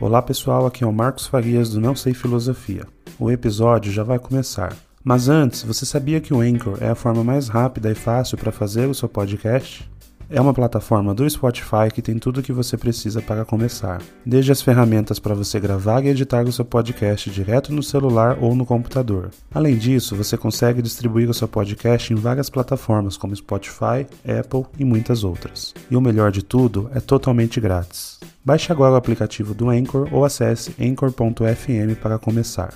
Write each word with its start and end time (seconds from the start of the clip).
Olá 0.00 0.22
pessoal, 0.22 0.64
aqui 0.64 0.82
é 0.82 0.86
o 0.86 0.92
Marcos 0.92 1.26
Farias 1.26 1.68
do 1.68 1.78
Não 1.78 1.94
Sei 1.94 2.14
Filosofia. 2.14 2.86
O 3.18 3.30
episódio 3.30 3.92
já 3.92 4.02
vai 4.02 4.18
começar. 4.18 4.74
Mas 5.04 5.28
antes, 5.28 5.62
você 5.62 5.84
sabia 5.84 6.22
que 6.22 6.32
o 6.32 6.40
Anchor 6.40 6.78
é 6.80 6.88
a 6.88 6.94
forma 6.94 7.22
mais 7.22 7.48
rápida 7.48 7.90
e 7.90 7.94
fácil 7.94 8.38
para 8.38 8.50
fazer 8.50 8.88
o 8.88 8.94
seu 8.94 9.10
podcast? 9.10 9.86
É 10.32 10.40
uma 10.40 10.54
plataforma 10.54 11.12
do 11.12 11.28
Spotify 11.28 11.90
que 11.92 12.00
tem 12.00 12.16
tudo 12.16 12.38
o 12.38 12.42
que 12.42 12.52
você 12.52 12.76
precisa 12.76 13.20
para 13.20 13.44
começar, 13.44 14.00
desde 14.24 14.52
as 14.52 14.62
ferramentas 14.62 15.18
para 15.18 15.34
você 15.34 15.58
gravar 15.58 16.04
e 16.04 16.08
editar 16.08 16.44
o 16.44 16.52
seu 16.52 16.64
podcast 16.64 17.28
direto 17.28 17.72
no 17.72 17.82
celular 17.82 18.38
ou 18.40 18.54
no 18.54 18.64
computador. 18.64 19.30
Além 19.52 19.76
disso, 19.76 20.14
você 20.14 20.36
consegue 20.36 20.80
distribuir 20.80 21.28
o 21.28 21.34
seu 21.34 21.48
podcast 21.48 22.12
em 22.12 22.16
várias 22.16 22.48
plataformas 22.48 23.16
como 23.16 23.34
Spotify, 23.34 24.06
Apple 24.24 24.66
e 24.78 24.84
muitas 24.84 25.24
outras. 25.24 25.74
E 25.90 25.96
o 25.96 26.00
melhor 26.00 26.30
de 26.30 26.44
tudo, 26.44 26.88
é 26.94 27.00
totalmente 27.00 27.60
grátis. 27.60 28.20
Baixe 28.44 28.70
agora 28.70 28.92
o 28.92 28.96
aplicativo 28.96 29.52
do 29.52 29.68
Anchor 29.68 30.08
ou 30.12 30.24
acesse 30.24 30.72
anchor.fm 30.80 32.00
para 32.00 32.20
começar. 32.20 32.72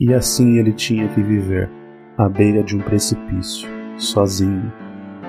E 0.00 0.14
assim 0.14 0.56
ele 0.56 0.72
tinha 0.72 1.08
que 1.08 1.22
viver, 1.22 1.70
à 2.16 2.26
beira 2.26 2.64
de 2.64 2.74
um 2.74 2.80
precipício, 2.80 3.68
sozinho, 3.98 4.72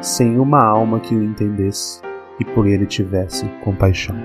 sem 0.02 0.40
uma 0.40 0.64
alma 0.64 1.00
que 1.00 1.14
o 1.14 1.24
entendesse 1.24 2.02
e 2.40 2.46
por 2.46 2.66
ele 2.66 2.86
tivesse 2.86 3.46
compaixão. 3.64 4.16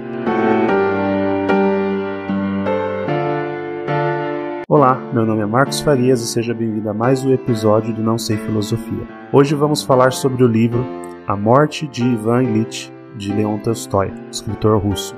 Olá, 4.68 4.96
meu 5.12 5.26
nome 5.26 5.42
é 5.42 5.46
Marcos 5.46 5.80
Farias 5.80 6.20
e 6.20 6.26
seja 6.26 6.54
bem-vindo 6.54 6.88
a 6.88 6.94
mais 6.94 7.24
um 7.24 7.32
episódio 7.32 7.92
do 7.92 8.02
Não 8.02 8.18
Sei 8.18 8.36
Filosofia. 8.36 9.06
Hoje 9.32 9.54
vamos 9.54 9.82
falar 9.82 10.12
sobre 10.12 10.42
o 10.44 10.48
livro 10.48 10.84
A 11.26 11.36
Morte 11.36 11.86
de 11.86 12.04
Ivan 12.04 12.44
Ilitch, 12.44 12.90
de 13.16 13.32
Leon 13.32 13.58
Tolstói, 13.58 14.12
escritor 14.30 14.80
russo. 14.80 15.14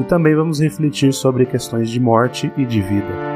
E 0.00 0.04
também 0.04 0.34
vamos 0.34 0.60
refletir 0.60 1.12
sobre 1.12 1.44
questões 1.44 1.90
de 1.90 1.98
morte 1.98 2.52
e 2.56 2.64
de 2.64 2.80
vida. 2.80 3.27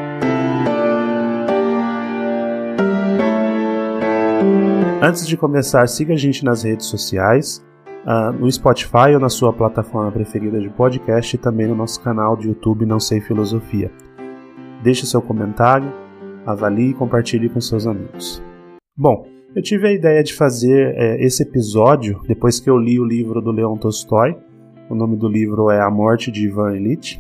Antes 5.04 5.26
de 5.26 5.36
começar, 5.36 5.84
siga 5.88 6.14
a 6.14 6.16
gente 6.16 6.44
nas 6.44 6.62
redes 6.62 6.86
sociais, 6.86 7.60
uh, 8.06 8.32
no 8.38 8.48
Spotify 8.52 9.12
ou 9.12 9.18
na 9.18 9.28
sua 9.28 9.52
plataforma 9.52 10.12
preferida 10.12 10.60
de 10.60 10.70
podcast 10.70 11.34
e 11.34 11.38
também 11.40 11.66
no 11.66 11.74
nosso 11.74 12.00
canal 12.00 12.36
de 12.36 12.46
YouTube 12.46 12.86
Não 12.86 13.00
Sei 13.00 13.20
Filosofia. 13.20 13.90
Deixe 14.80 15.04
seu 15.04 15.20
comentário, 15.20 15.92
avalie 16.46 16.90
e 16.90 16.94
compartilhe 16.94 17.48
com 17.48 17.60
seus 17.60 17.84
amigos. 17.84 18.40
Bom, 18.96 19.26
eu 19.56 19.60
tive 19.60 19.88
a 19.88 19.92
ideia 19.92 20.22
de 20.22 20.32
fazer 20.32 20.94
é, 20.94 21.20
esse 21.20 21.42
episódio 21.42 22.20
depois 22.28 22.60
que 22.60 22.70
eu 22.70 22.78
li 22.78 23.00
o 23.00 23.04
livro 23.04 23.42
do 23.42 23.50
Leon 23.50 23.76
Tolstói. 23.76 24.36
O 24.88 24.94
nome 24.94 25.16
do 25.16 25.26
livro 25.26 25.68
é 25.68 25.80
A 25.80 25.90
Morte 25.90 26.30
de 26.30 26.46
Ivan 26.46 26.76
Ilitch. 26.76 27.16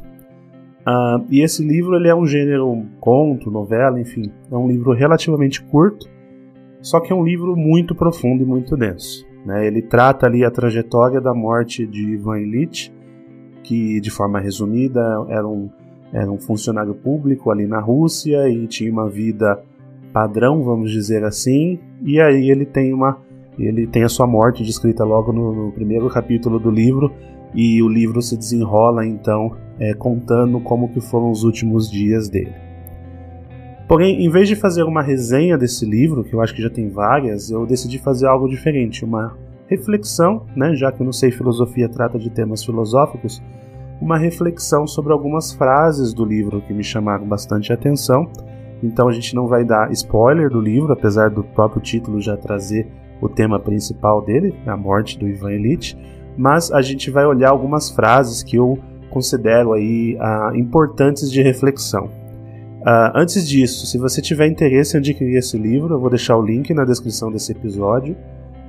Uh, 0.86 1.26
e 1.28 1.42
esse 1.42 1.66
livro 1.66 1.96
ele 1.96 2.06
é 2.06 2.14
um 2.14 2.28
gênero 2.28 2.70
um 2.70 2.86
conto, 3.00 3.50
novela, 3.50 4.00
enfim, 4.00 4.30
é 4.52 4.56
um 4.56 4.68
livro 4.68 4.92
relativamente 4.92 5.60
curto, 5.64 6.08
só 6.82 7.00
que 7.00 7.12
é 7.12 7.16
um 7.16 7.24
livro 7.24 7.56
muito 7.56 7.94
profundo 7.94 8.42
e 8.42 8.46
muito 8.46 8.76
denso. 8.76 9.24
Né? 9.46 9.66
Ele 9.66 9.80
trata 9.80 10.26
ali 10.26 10.44
a 10.44 10.50
trajetória 10.50 11.20
da 11.20 11.32
morte 11.32 11.86
de 11.86 12.14
Ivan 12.14 12.40
Ilitch, 12.40 12.90
que 13.62 14.00
de 14.00 14.10
forma 14.10 14.40
resumida 14.40 15.00
era 15.28 15.46
um, 15.46 15.70
era 16.12 16.30
um 16.30 16.38
funcionário 16.38 16.94
público 16.94 17.50
ali 17.50 17.66
na 17.66 17.80
Rússia 17.80 18.48
e 18.48 18.66
tinha 18.66 18.92
uma 18.92 19.08
vida 19.08 19.62
padrão, 20.12 20.62
vamos 20.62 20.90
dizer 20.90 21.24
assim, 21.24 21.78
e 22.02 22.20
aí 22.20 22.50
ele 22.50 22.66
tem 22.66 22.92
uma 22.92 23.18
ele 23.58 23.86
tem 23.86 24.02
a 24.02 24.08
sua 24.08 24.26
morte 24.26 24.62
descrita 24.62 25.04
logo 25.04 25.30
no, 25.30 25.66
no 25.66 25.72
primeiro 25.72 26.08
capítulo 26.08 26.58
do 26.58 26.70
livro 26.70 27.12
e 27.54 27.82
o 27.82 27.88
livro 27.88 28.22
se 28.22 28.36
desenrola 28.36 29.06
então 29.06 29.54
é, 29.78 29.92
contando 29.94 30.58
como 30.60 30.88
que 30.88 31.00
foram 31.00 31.30
os 31.30 31.44
últimos 31.44 31.90
dias 31.90 32.28
dele. 32.28 32.71
Porém, 33.88 34.24
em 34.24 34.30
vez 34.30 34.48
de 34.48 34.56
fazer 34.56 34.84
uma 34.84 35.02
resenha 35.02 35.58
desse 35.58 35.84
livro, 35.84 36.24
que 36.24 36.34
eu 36.34 36.40
acho 36.40 36.54
que 36.54 36.62
já 36.62 36.70
tem 36.70 36.88
várias, 36.88 37.50
eu 37.50 37.66
decidi 37.66 37.98
fazer 37.98 38.26
algo 38.26 38.48
diferente, 38.48 39.04
uma 39.04 39.36
reflexão, 39.66 40.46
né, 40.56 40.74
já 40.74 40.90
que 40.92 41.00
eu 41.00 41.04
não 41.04 41.12
sei 41.12 41.30
filosofia 41.30 41.88
trata 41.88 42.18
de 42.18 42.30
temas 42.30 42.64
filosóficos, 42.64 43.42
uma 44.00 44.18
reflexão 44.18 44.86
sobre 44.86 45.12
algumas 45.12 45.52
frases 45.52 46.12
do 46.12 46.24
livro 46.24 46.60
que 46.62 46.72
me 46.72 46.82
chamaram 46.82 47.26
bastante 47.26 47.72
atenção 47.72 48.30
então 48.82 49.08
a 49.08 49.12
gente 49.12 49.34
não 49.34 49.46
vai 49.46 49.64
dar 49.64 49.92
spoiler 49.92 50.50
do 50.50 50.60
livro, 50.60 50.92
apesar 50.92 51.30
do 51.30 51.44
próprio 51.44 51.80
título 51.80 52.20
já 52.20 52.36
trazer 52.36 52.86
o 53.20 53.28
tema 53.28 53.58
principal 53.60 54.20
dele, 54.20 54.54
a 54.66 54.76
morte 54.76 55.18
do 55.18 55.28
Ivan 55.28 55.52
Illich, 55.52 55.96
mas 56.36 56.72
a 56.72 56.82
gente 56.82 57.10
vai 57.10 57.24
olhar 57.24 57.50
algumas 57.50 57.90
frases 57.90 58.42
que 58.42 58.56
eu 58.56 58.76
considero 59.10 59.72
aí 59.72 60.16
uh, 60.16 60.56
importantes 60.56 61.30
de 61.30 61.40
reflexão. 61.42 62.10
Uh, 62.82 63.14
antes 63.14 63.46
disso, 63.46 63.86
se 63.86 63.96
você 63.96 64.20
tiver 64.20 64.48
interesse 64.48 64.96
em 64.96 65.00
adquirir 65.00 65.36
esse 65.36 65.56
livro, 65.56 65.94
eu 65.94 66.00
vou 66.00 66.10
deixar 66.10 66.36
o 66.36 66.42
link 66.42 66.74
na 66.74 66.84
descrição 66.84 67.30
desse 67.30 67.52
episódio. 67.52 68.16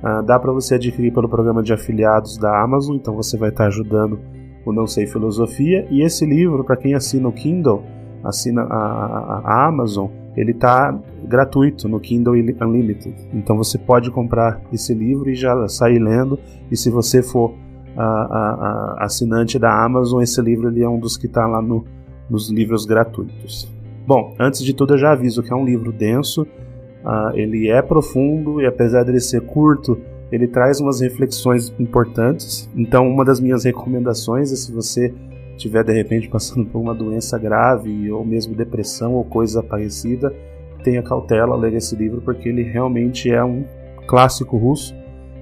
Uh, 0.02 0.22
dá 0.22 0.38
para 0.38 0.52
você 0.52 0.76
adquirir 0.76 1.12
pelo 1.12 1.28
programa 1.28 1.64
de 1.64 1.72
afiliados 1.72 2.38
da 2.38 2.62
Amazon, 2.62 2.94
então 2.94 3.16
você 3.16 3.36
vai 3.36 3.48
estar 3.48 3.66
ajudando 3.66 4.20
o 4.64 4.72
Não 4.72 4.86
Sei 4.86 5.04
Filosofia. 5.06 5.86
E 5.90 6.00
esse 6.00 6.24
livro, 6.24 6.62
para 6.62 6.76
quem 6.76 6.94
assina 6.94 7.28
o 7.28 7.32
Kindle, 7.32 7.82
assina 8.22 8.62
a, 8.62 8.76
a, 8.76 9.42
a 9.44 9.66
Amazon, 9.66 10.08
ele 10.36 10.52
está 10.52 10.96
gratuito 11.24 11.88
no 11.88 11.98
Kindle 11.98 12.34
Unlimited. 12.34 13.16
Então 13.32 13.56
você 13.56 13.78
pode 13.78 14.12
comprar 14.12 14.60
esse 14.72 14.94
livro 14.94 15.28
e 15.28 15.34
já 15.34 15.66
sair 15.68 15.98
lendo. 15.98 16.38
E 16.70 16.76
se 16.76 16.88
você 16.88 17.20
for 17.20 17.52
a, 17.96 18.96
assinante 19.00 19.58
da 19.58 19.84
Amazon, 19.84 20.22
esse 20.22 20.40
livro 20.40 20.68
ele 20.68 20.82
é 20.82 20.88
um 20.88 20.98
dos 20.98 21.16
que 21.16 21.26
está 21.26 21.46
lá 21.46 21.60
no, 21.60 21.84
nos 22.30 22.50
livros 22.50 22.84
gratuitos. 22.84 23.73
Bom, 24.06 24.34
antes 24.38 24.62
de 24.62 24.74
tudo 24.74 24.94
eu 24.94 24.98
já 24.98 25.12
aviso 25.12 25.42
que 25.42 25.52
é 25.52 25.56
um 25.56 25.64
livro 25.64 25.90
denso, 25.90 26.42
uh, 26.42 27.34
ele 27.34 27.68
é 27.68 27.80
profundo 27.80 28.60
e 28.60 28.66
apesar 28.66 29.02
dele 29.02 29.20
ser 29.20 29.40
curto, 29.40 29.98
ele 30.30 30.46
traz 30.46 30.80
umas 30.80 31.00
reflexões 31.00 31.72
importantes. 31.78 32.68
Então, 32.76 33.08
uma 33.08 33.24
das 33.24 33.40
minhas 33.40 33.64
recomendações 33.64 34.52
é 34.52 34.56
se 34.56 34.72
você 34.72 35.14
tiver 35.56 35.84
de 35.84 35.92
repente 35.92 36.28
passando 36.28 36.66
por 36.66 36.80
uma 36.80 36.94
doença 36.94 37.38
grave 37.38 38.10
ou 38.10 38.24
mesmo 38.24 38.54
depressão 38.54 39.14
ou 39.14 39.24
coisa 39.24 39.62
parecida, 39.62 40.34
tenha 40.82 41.02
cautela 41.02 41.56
ler 41.56 41.74
esse 41.74 41.96
livro 41.96 42.20
porque 42.20 42.48
ele 42.48 42.62
realmente 42.62 43.30
é 43.30 43.42
um 43.42 43.64
clássico 44.06 44.56
russo 44.56 44.94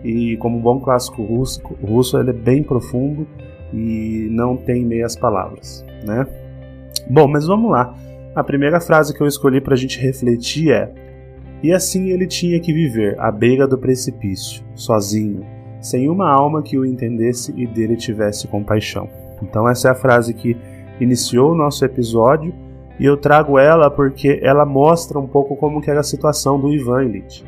e 0.04 0.36
como 0.36 0.58
um 0.58 0.60
bom 0.60 0.78
clássico 0.78 1.22
russo, 1.22 1.60
russo 1.82 2.18
ele 2.18 2.30
é 2.30 2.34
bem 2.34 2.62
profundo 2.62 3.26
e 3.72 4.28
não 4.30 4.56
tem 4.56 4.84
meias 4.84 5.16
palavras, 5.16 5.84
né? 6.04 6.26
Bom, 7.10 7.26
mas 7.26 7.46
vamos 7.46 7.70
lá. 7.70 7.94
A 8.34 8.42
primeira 8.42 8.80
frase 8.80 9.14
que 9.14 9.22
eu 9.22 9.26
escolhi 9.26 9.60
para 9.60 9.74
a 9.74 9.76
gente 9.76 10.00
refletir 10.00 10.72
é: 10.72 10.90
E 11.62 11.70
assim 11.70 12.08
ele 12.10 12.26
tinha 12.26 12.58
que 12.58 12.72
viver 12.72 13.18
à 13.20 13.30
beira 13.30 13.68
do 13.68 13.76
precipício, 13.76 14.64
sozinho, 14.74 15.44
sem 15.82 16.08
uma 16.08 16.30
alma 16.30 16.62
que 16.62 16.78
o 16.78 16.86
entendesse 16.86 17.52
e 17.54 17.66
dele 17.66 17.94
tivesse 17.94 18.48
compaixão. 18.48 19.06
Então 19.42 19.68
essa 19.68 19.88
é 19.88 19.90
a 19.90 19.94
frase 19.94 20.32
que 20.32 20.56
iniciou 20.98 21.52
o 21.52 21.54
nosso 21.54 21.84
episódio 21.84 22.54
e 22.98 23.04
eu 23.04 23.18
trago 23.18 23.58
ela 23.58 23.90
porque 23.90 24.40
ela 24.42 24.64
mostra 24.64 25.18
um 25.18 25.26
pouco 25.26 25.54
como 25.54 25.82
que 25.82 25.90
era 25.90 26.00
a 26.00 26.04
situação 26.04 26.58
do 26.58 26.72
Ivan 26.72 27.04
Illich. 27.04 27.44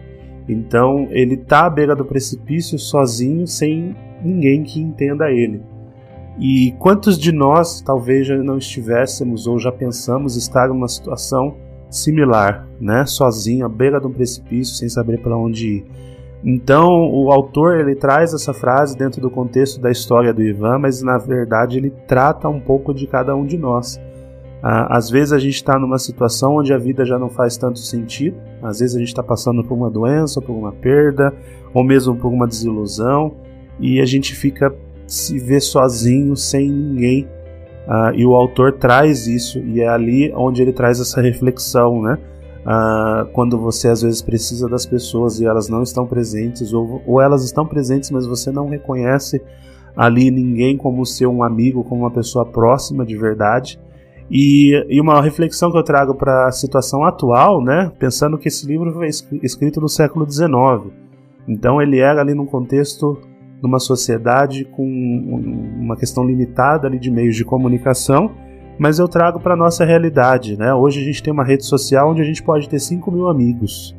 Então 0.46 1.08
ele 1.10 1.34
está 1.34 1.64
à 1.64 1.70
beira 1.70 1.96
do 1.96 2.04
precipício 2.04 2.78
sozinho, 2.78 3.46
sem 3.46 3.96
ninguém 4.22 4.62
que 4.62 4.80
entenda 4.80 5.30
ele. 5.30 5.62
E 6.38 6.72
quantos 6.78 7.18
de 7.18 7.30
nós 7.30 7.80
talvez 7.80 8.26
já 8.26 8.36
não 8.36 8.58
estivéssemos 8.58 9.46
ou 9.46 9.58
já 9.58 9.70
pensamos 9.70 10.36
estar 10.36 10.68
numa 10.68 10.88
situação 10.88 11.56
similar, 11.88 12.66
né? 12.80 13.06
Sozinho, 13.06 13.64
à 13.64 13.68
beira 13.68 14.00
de 14.00 14.06
um 14.06 14.12
precipício, 14.12 14.74
sem 14.74 14.88
saber 14.88 15.22
para 15.22 15.36
onde 15.36 15.68
ir. 15.68 15.84
Então, 16.44 17.10
o 17.10 17.32
autor 17.32 17.78
ele 17.80 17.94
traz 17.94 18.34
essa 18.34 18.52
frase 18.52 18.96
dentro 18.96 19.20
do 19.20 19.30
contexto 19.30 19.80
da 19.80 19.90
história 19.90 20.34
do 20.34 20.42
Ivan, 20.42 20.78
mas 20.78 21.00
na 21.02 21.16
verdade 21.16 21.78
ele 21.78 21.90
trata 22.06 22.48
um 22.48 22.60
pouco 22.60 22.92
de 22.92 23.06
cada 23.06 23.34
um 23.34 23.46
de 23.46 23.56
nós. 23.56 23.98
Ah, 24.62 24.96
às 24.96 25.08
vezes 25.08 25.32
a 25.32 25.38
gente 25.38 25.54
está 25.54 25.78
numa 25.78 25.98
situação 25.98 26.56
onde 26.56 26.72
a 26.72 26.78
vida 26.78 27.04
já 27.04 27.18
não 27.18 27.30
faz 27.30 27.56
tanto 27.56 27.78
sentido, 27.78 28.36
às 28.62 28.80
vezes 28.80 28.96
a 28.96 28.98
gente 28.98 29.08
está 29.08 29.22
passando 29.22 29.64
por 29.64 29.74
uma 29.74 29.90
doença, 29.90 30.40
por 30.40 30.52
uma 30.52 30.72
perda, 30.72 31.32
ou 31.72 31.84
mesmo 31.84 32.16
por 32.16 32.28
uma 32.28 32.46
desilusão, 32.46 33.34
e 33.80 34.00
a 34.00 34.04
gente 34.04 34.34
fica 34.34 34.74
se 35.06 35.38
vê 35.38 35.60
sozinho, 35.60 36.36
sem 36.36 36.70
ninguém. 36.70 37.28
Ah, 37.86 38.12
e 38.14 38.24
o 38.24 38.34
autor 38.34 38.72
traz 38.72 39.26
isso, 39.26 39.58
e 39.58 39.80
é 39.80 39.88
ali 39.88 40.32
onde 40.34 40.62
ele 40.62 40.72
traz 40.72 41.00
essa 41.00 41.20
reflexão, 41.20 42.00
né? 42.02 42.18
Uh, 42.64 43.30
quando 43.34 43.58
você 43.58 43.88
às 43.88 44.00
vezes 44.00 44.22
precisa 44.22 44.66
das 44.66 44.86
pessoas 44.86 45.38
e 45.38 45.44
elas 45.44 45.68
não 45.68 45.82
estão 45.82 46.06
presentes, 46.06 46.72
ou, 46.72 47.02
ou 47.06 47.20
elas 47.20 47.44
estão 47.44 47.66
presentes, 47.66 48.10
mas 48.10 48.26
você 48.26 48.50
não 48.50 48.70
reconhece 48.70 49.42
ali 49.94 50.30
ninguém 50.30 50.74
como 50.74 51.04
seu 51.04 51.30
um 51.30 51.42
amigo, 51.42 51.84
como 51.84 52.02
uma 52.02 52.10
pessoa 52.10 52.46
próxima 52.46 53.04
de 53.04 53.18
verdade. 53.18 53.78
E, 54.30 54.72
e 54.88 54.98
uma 54.98 55.20
reflexão 55.20 55.70
que 55.70 55.76
eu 55.76 55.82
trago 55.82 56.14
para 56.14 56.48
a 56.48 56.52
situação 56.52 57.04
atual, 57.04 57.62
né, 57.62 57.92
pensando 57.98 58.38
que 58.38 58.48
esse 58.48 58.66
livro 58.66 58.90
foi 58.94 59.08
escrito 59.42 59.78
no 59.78 59.88
século 59.88 60.26
XIX, 60.28 60.90
então 61.46 61.82
ele 61.82 61.98
era 61.98 62.22
ali 62.22 62.32
num 62.32 62.46
contexto 62.46 63.18
numa 63.62 63.78
sociedade 63.78 64.64
com 64.64 64.84
uma 64.84 65.96
questão 65.96 66.24
limitada 66.24 66.86
ali 66.86 66.98
de 66.98 67.10
meios 67.10 67.36
de 67.36 67.44
comunicação, 67.44 68.30
mas 68.78 68.98
eu 68.98 69.08
trago 69.08 69.40
para 69.40 69.56
nossa 69.56 69.84
realidade. 69.84 70.56
Né? 70.56 70.72
Hoje 70.74 71.00
a 71.00 71.04
gente 71.04 71.22
tem 71.22 71.32
uma 71.32 71.44
rede 71.44 71.64
social 71.64 72.10
onde 72.10 72.20
a 72.20 72.24
gente 72.24 72.42
pode 72.42 72.68
ter 72.68 72.78
5 72.78 73.10
mil 73.10 73.28
amigos. 73.28 73.96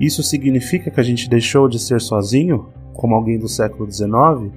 Isso 0.00 0.22
significa 0.22 0.90
que 0.90 1.00
a 1.00 1.04
gente 1.04 1.28
deixou 1.28 1.68
de 1.68 1.78
ser 1.78 2.00
sozinho, 2.00 2.66
como 2.92 3.14
alguém 3.14 3.38
do 3.38 3.48
século 3.48 3.90
XIX? 3.90 4.52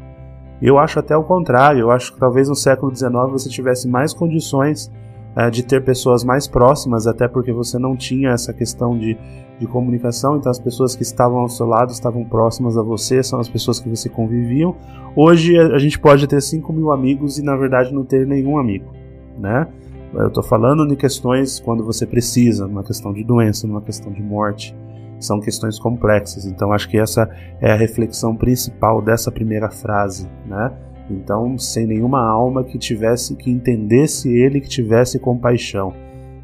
Eu 0.61 0.77
acho 0.77 0.99
até 0.99 1.15
o 1.15 1.23
contrário. 1.23 1.81
Eu 1.81 1.91
acho 1.91 2.13
que 2.13 2.19
talvez 2.19 2.49
no 2.49 2.55
século 2.55 2.95
XIX 2.95 3.11
você 3.29 3.49
tivesse 3.49 3.87
mais 3.87 4.13
condições 4.13 4.91
uh, 5.35 5.49
de 5.51 5.63
ter 5.63 5.83
pessoas 5.83 6.23
mais 6.23 6.47
próximas, 6.47 7.07
até 7.07 7.27
porque 7.27 7.51
você 7.51 7.77
não 7.77 7.95
tinha 7.95 8.29
essa 8.29 8.53
questão 8.53 8.97
de, 8.97 9.17
de 9.59 9.67
comunicação. 9.67 10.37
Então 10.37 10.51
as 10.51 10.59
pessoas 10.59 10.95
que 10.95 11.03
estavam 11.03 11.39
ao 11.39 11.49
seu 11.49 11.65
lado 11.65 11.91
estavam 11.91 12.23
próximas 12.23 12.77
a 12.77 12.81
você, 12.81 13.21
são 13.23 13.39
as 13.39 13.49
pessoas 13.49 13.79
que 13.79 13.89
você 13.89 14.09
conviviam. 14.09 14.75
Hoje 15.15 15.57
a 15.57 15.77
gente 15.77 15.99
pode 15.99 16.27
ter 16.27 16.41
5 16.41 16.71
mil 16.73 16.91
amigos 16.91 17.37
e 17.37 17.43
na 17.43 17.55
verdade 17.55 17.93
não 17.93 18.03
ter 18.03 18.25
nenhum 18.25 18.57
amigo, 18.57 18.91
né? 19.37 19.67
Eu 20.13 20.27
estou 20.27 20.43
falando 20.43 20.87
de 20.87 20.95
questões 20.95 21.59
quando 21.59 21.83
você 21.83 22.05
precisa, 22.05 22.67
numa 22.67 22.83
questão 22.83 23.11
de 23.11 23.23
doença, 23.23 23.67
numa 23.67 23.81
questão 23.81 24.13
de 24.13 24.21
morte 24.21 24.73
são 25.19 25.39
questões 25.39 25.79
complexas. 25.79 26.45
Então 26.45 26.71
acho 26.71 26.89
que 26.89 26.97
essa 26.97 27.29
é 27.61 27.71
a 27.71 27.75
reflexão 27.75 28.35
principal 28.35 29.01
dessa 29.01 29.31
primeira 29.31 29.69
frase, 29.69 30.29
né? 30.45 30.71
Então, 31.09 31.57
sem 31.57 31.85
nenhuma 31.85 32.21
alma 32.21 32.63
que 32.63 32.77
tivesse 32.77 33.35
que 33.35 33.51
entendesse 33.51 34.29
ele, 34.29 34.59
que 34.59 34.69
tivesse 34.69 35.19
compaixão. 35.19 35.93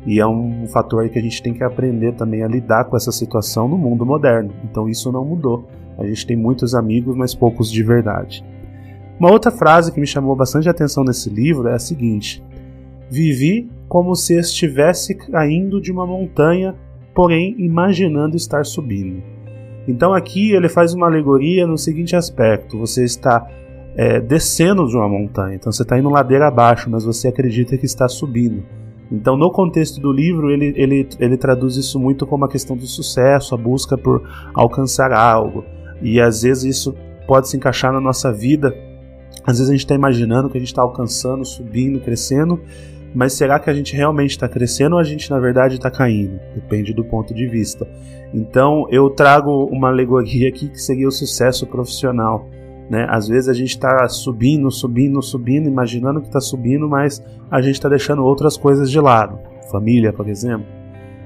E 0.06 0.20
é 0.20 0.26
um 0.26 0.68
fator 0.68 1.08
que 1.10 1.20
a 1.20 1.22
gente 1.22 1.42
tem 1.42 1.54
que 1.54 1.64
aprender 1.64 2.14
também 2.14 2.44
a 2.44 2.48
lidar 2.48 2.86
com 2.86 2.98
essa 2.98 3.12
situação 3.12 3.68
no 3.68 3.78
mundo 3.78 4.06
moderno. 4.06 4.52
Então 4.64 4.90
isso 4.90 5.12
não 5.12 5.24
mudou. 5.24 5.68
A 5.98 6.06
gente 6.06 6.26
tem 6.26 6.36
muitos 6.36 6.74
amigos, 6.74 7.16
mas 7.16 7.36
poucos 7.36 7.72
de 7.72 7.84
verdade. 7.84 8.44
Uma 9.20 9.32
outra 9.32 9.52
frase 9.52 9.92
que 9.92 10.00
me 10.00 10.08
chamou 10.08 10.36
bastante 10.36 10.68
atenção 10.68 11.04
nesse 11.04 11.30
livro 11.30 11.68
é 11.68 11.76
a 11.76 11.80
seguinte: 11.80 12.44
Vivi 13.12 13.70
como 13.88 14.16
se 14.16 14.40
estivesse 14.40 15.14
caindo 15.14 15.80
de 15.80 15.92
uma 15.92 16.08
montanha 16.08 16.76
porém 17.14 17.56
imaginando 17.60 18.36
estar 18.36 18.66
subindo. 18.66 19.22
Então 19.88 20.14
aqui 20.14 20.52
ele 20.52 20.70
faz 20.70 20.94
uma 20.94 21.08
alegoria 21.08 21.66
no 21.68 21.78
seguinte 21.78 22.16
aspecto: 22.16 22.78
você 22.78 23.04
está 23.04 23.48
é, 23.96 24.20
descendo 24.20 24.88
de 24.88 24.96
uma 24.96 25.08
montanha, 25.08 25.56
então 25.56 25.72
você 25.72 25.84
está 25.84 25.98
indo 25.98 26.10
ladeira 26.10 26.48
abaixo, 26.48 26.90
mas 26.90 27.04
você 27.04 27.28
acredita 27.28 27.78
que 27.78 27.86
está 27.86 28.08
subindo. 28.08 28.64
Então, 29.12 29.36
no 29.36 29.52
contexto 29.52 30.00
do 30.00 30.12
livro, 30.12 30.50
ele, 30.50 30.74
ele, 30.78 31.10
ele 31.20 31.36
traduz 31.36 31.76
isso 31.76 32.00
muito 32.00 32.26
como 32.26 32.46
a 32.46 32.50
questão 32.50 32.78
do 32.78 32.86
sucesso, 32.86 33.54
a 33.54 33.58
busca 33.58 33.98
por 33.98 34.24
alcançar 34.54 35.12
algo. 35.12 35.66
E 36.02 36.22
às 36.22 36.44
vezes 36.44 36.64
isso 36.64 36.96
pode 37.28 37.50
se 37.50 37.58
encaixar 37.58 37.92
na 37.92 38.00
nossa 38.00 38.32
vida. 38.32 38.74
Às 39.46 39.58
vezes 39.58 39.70
a 39.70 39.74
gente 39.74 39.82
está 39.82 39.96
imaginando 39.96 40.50
que 40.50 40.58
a 40.58 40.62
gente 40.62 40.70
está 40.70 40.82
alcançando, 40.82 41.44
subindo, 41.44 42.00
crescendo, 42.00 42.62
mas 43.14 43.34
será 43.34 43.60
que 43.60 43.70
a 43.70 43.74
gente 43.74 43.96
realmente 43.96 44.32
está 44.32 44.48
crescendo 44.48 44.94
ou 44.94 45.00
a 45.00 45.04
gente 45.04 45.30
na 45.30 45.40
verdade 45.40 45.76
está 45.76 45.92
caindo? 45.92 46.40
Depende 46.56 46.94
do 46.94 47.04
ponto 47.04 47.34
de 47.34 47.48
vista. 47.48 47.86
Então 48.34 48.88
eu 48.90 49.10
trago 49.10 49.66
uma 49.66 49.90
alegoria 49.90 50.48
aqui 50.48 50.70
que 50.70 50.82
seria 50.82 51.08
o 51.08 51.12
sucesso 51.12 51.68
profissional. 51.68 52.48
Né? 52.92 53.08
Às 53.10 53.30
vezes 53.30 53.48
a 53.48 53.54
gente 53.54 53.70
está 53.70 54.06
subindo, 54.10 54.70
subindo, 54.70 55.22
subindo, 55.22 55.66
imaginando 55.66 56.20
que 56.20 56.28
está 56.28 56.42
subindo, 56.42 56.90
mas 56.90 57.24
a 57.50 57.62
gente 57.62 57.76
está 57.76 57.88
deixando 57.88 58.22
outras 58.22 58.58
coisas 58.58 58.92
de 58.92 59.00
lado. 59.00 59.40
Família, 59.72 60.12
por 60.12 60.28
exemplo, 60.28 60.68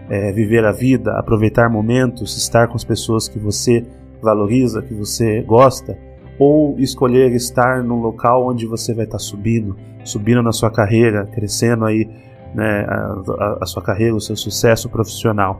é, 0.07 0.31
viver 0.31 0.63
a 0.63 0.71
vida, 0.71 1.13
aproveitar 1.17 1.67
momentos, 1.67 2.37
estar 2.37 2.67
com 2.67 2.75
as 2.75 2.83
pessoas 2.83 3.27
que 3.27 3.39
você 3.39 3.83
valoriza, 4.21 4.83
que 4.83 4.93
você 4.93 5.41
gosta 5.41 5.97
ou 6.37 6.77
escolher 6.77 7.31
estar 7.31 7.81
num 7.81 7.99
local 7.99 8.47
onde 8.47 8.67
você 8.67 8.93
vai 8.93 9.05
estar 9.05 9.17
subindo, 9.17 9.75
subindo 10.03 10.43
na 10.43 10.51
sua 10.51 10.69
carreira, 10.69 11.25
crescendo 11.25 11.83
aí 11.83 12.07
né, 12.53 12.85
a, 12.87 13.57
a 13.61 13.65
sua 13.65 13.81
carreira, 13.81 14.13
o 14.13 14.21
seu 14.21 14.35
sucesso 14.35 14.87
profissional. 14.87 15.59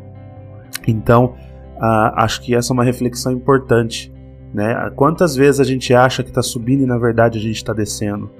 Então, 0.88 1.34
acho 2.16 2.44
que 2.44 2.54
essa 2.54 2.72
é 2.72 2.74
uma 2.75 2.84
reflexão 2.84 3.31
importante. 3.31 4.13
Né? 4.56 4.90
Quantas 4.96 5.36
vezes 5.36 5.60
a 5.60 5.66
gente 5.66 5.94
acha 5.94 6.24
que 6.24 6.30
está 6.30 6.42
subindo 6.42 6.81
e 6.81 6.86
na 6.86 6.98
verdade 6.98 7.38
a 7.38 7.42
gente 7.42 7.57
está 7.57 7.74
descendo? 7.74 8.31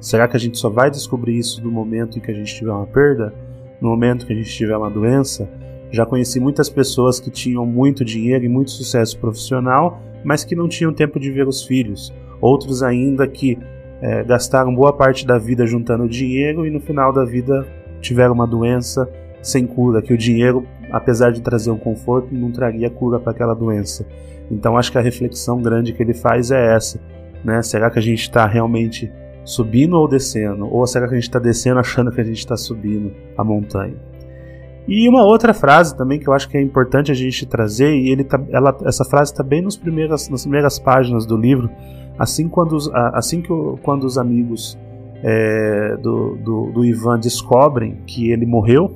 Será 0.00 0.26
que 0.26 0.36
a 0.36 0.40
gente 0.40 0.58
só 0.58 0.68
vai 0.68 0.90
descobrir 0.90 1.38
isso 1.38 1.62
no 1.62 1.70
momento 1.70 2.18
em 2.18 2.20
que 2.20 2.28
a 2.28 2.34
gente 2.34 2.52
tiver 2.52 2.72
uma 2.72 2.88
perda? 2.88 3.32
No 3.80 3.90
momento 3.90 4.26
que 4.26 4.32
a 4.32 4.36
gente 4.36 4.50
tiver 4.50 4.76
uma 4.76 4.90
doença? 4.90 5.48
Já 5.92 6.04
conheci 6.04 6.40
muitas 6.40 6.68
pessoas 6.68 7.20
que 7.20 7.30
tinham 7.30 7.64
muito 7.64 8.04
dinheiro 8.04 8.44
e 8.44 8.48
muito 8.48 8.72
sucesso 8.72 9.16
profissional, 9.16 10.02
mas 10.24 10.42
que 10.42 10.56
não 10.56 10.66
tinham 10.66 10.92
tempo 10.92 11.20
de 11.20 11.30
ver 11.30 11.46
os 11.46 11.62
filhos. 11.62 12.12
Outros 12.40 12.82
ainda 12.82 13.24
que 13.28 13.56
é, 14.02 14.24
gastaram 14.24 14.74
boa 14.74 14.92
parte 14.92 15.24
da 15.24 15.38
vida 15.38 15.64
juntando 15.68 16.08
dinheiro 16.08 16.66
e 16.66 16.70
no 16.70 16.80
final 16.80 17.12
da 17.12 17.24
vida 17.24 17.64
tiveram 18.00 18.34
uma 18.34 18.46
doença 18.46 19.08
sem 19.40 19.68
cura, 19.68 20.02
que 20.02 20.12
o 20.12 20.18
dinheiro, 20.18 20.66
apesar 20.90 21.30
de 21.30 21.40
trazer 21.40 21.70
um 21.70 21.78
conforto, 21.78 22.34
não 22.34 22.50
traria 22.50 22.90
cura 22.90 23.20
para 23.20 23.30
aquela 23.30 23.54
doença. 23.54 24.04
Então 24.50 24.76
acho 24.76 24.92
que 24.92 24.98
a 24.98 25.00
reflexão 25.00 25.60
grande 25.60 25.92
que 25.92 26.02
ele 26.02 26.14
faz 26.14 26.50
é 26.50 26.74
essa, 26.74 27.00
né? 27.44 27.62
Será 27.62 27.90
que 27.90 27.98
a 27.98 28.02
gente 28.02 28.20
está 28.20 28.46
realmente 28.46 29.12
subindo 29.44 29.94
ou 29.96 30.08
descendo? 30.08 30.66
Ou 30.66 30.86
será 30.86 31.06
que 31.06 31.14
a 31.14 31.16
gente 31.16 31.28
está 31.28 31.38
descendo 31.38 31.80
achando 31.80 32.10
que 32.10 32.20
a 32.20 32.24
gente 32.24 32.38
está 32.38 32.56
subindo 32.56 33.12
a 33.36 33.44
montanha? 33.44 33.96
E 34.86 35.08
uma 35.08 35.24
outra 35.24 35.54
frase 35.54 35.96
também 35.96 36.18
que 36.18 36.28
eu 36.28 36.32
acho 36.32 36.48
que 36.48 36.58
é 36.58 36.60
importante 36.60 37.10
a 37.10 37.14
gente 37.14 37.46
trazer, 37.46 37.94
e 37.94 38.10
ele 38.10 38.22
tá, 38.22 38.38
ela, 38.50 38.76
essa 38.84 39.04
frase 39.04 39.32
está 39.32 39.42
bem 39.42 39.62
nos 39.62 39.76
primeiras, 39.76 40.28
nas 40.28 40.42
primeiras 40.42 40.78
páginas 40.78 41.24
do 41.24 41.36
livro, 41.38 41.70
assim, 42.18 42.48
quando 42.48 42.72
os, 42.76 42.90
assim 42.92 43.40
que 43.40 43.48
quando 43.82 44.04
os 44.04 44.18
amigos 44.18 44.78
é, 45.22 45.96
do, 45.96 46.36
do, 46.36 46.70
do, 46.72 46.84
Ivan 46.84 47.18
descobrem 47.18 47.96
que 48.06 48.30
ele 48.30 48.44
morreu, 48.44 48.92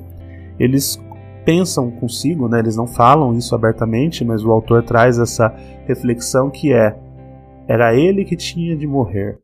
eles 0.59 1.01
pensam 1.49 1.89
consigo, 1.89 2.47
né, 2.47 2.59
eles 2.59 2.75
não 2.75 2.85
falam 2.85 3.35
isso 3.35 3.55
abertamente, 3.55 4.23
mas 4.23 4.45
o 4.45 4.51
autor 4.51 4.83
traz 4.83 5.17
essa 5.17 5.51
reflexão 5.87 6.51
que 6.51 6.71
é: 6.71 6.95
era 7.67 7.95
ele 7.95 8.23
que 8.23 8.35
tinha 8.35 8.77
de 8.77 8.85
morrer, 8.85 9.39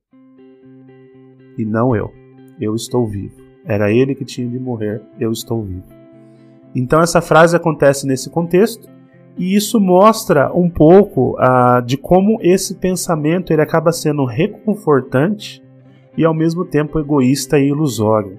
e 1.57 1.65
não 1.65 1.95
eu. 1.95 2.13
Eu 2.61 2.75
estou 2.75 3.07
vivo. 3.07 3.43
Era 3.65 3.91
ele 3.91 4.13
que 4.13 4.23
tinha 4.23 4.47
de 4.47 4.59
morrer, 4.59 5.01
eu 5.19 5.31
estou 5.31 5.63
vivo. 5.63 5.87
Então 6.75 7.01
essa 7.01 7.21
frase 7.21 7.55
acontece 7.55 8.05
nesse 8.05 8.29
contexto 8.29 8.87
e 9.35 9.55
isso 9.55 9.79
mostra 9.79 10.53
um 10.53 10.69
pouco 10.69 11.35
uh, 11.39 11.81
de 11.83 11.97
como 11.97 12.37
esse 12.39 12.75
pensamento 12.75 13.51
ele 13.51 13.63
acaba 13.63 13.91
sendo 13.91 14.25
reconfortante 14.25 15.63
e 16.15 16.23
ao 16.23 16.35
mesmo 16.35 16.65
tempo 16.65 16.99
egoísta 16.99 17.57
e 17.57 17.69
ilusório. 17.69 18.37